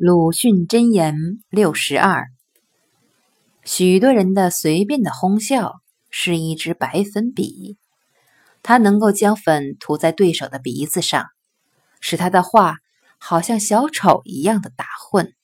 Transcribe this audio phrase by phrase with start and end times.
[0.00, 2.28] 鲁迅箴言六十二：
[3.64, 7.76] 许多人的随便的哄笑是一支白粉笔，
[8.62, 11.26] 它能够将粉涂在对手的鼻子上，
[12.00, 12.76] 使他的话
[13.18, 15.34] 好像小丑一样的打混。